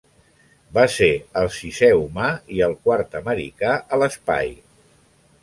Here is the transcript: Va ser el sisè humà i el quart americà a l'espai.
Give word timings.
Va 0.77 0.85
ser 0.93 1.09
el 1.41 1.49
sisè 1.57 1.89
humà 1.99 2.31
i 2.57 2.65
el 2.69 2.75
quart 2.89 3.15
americà 3.21 3.77
a 3.77 4.01
l'espai. 4.05 4.53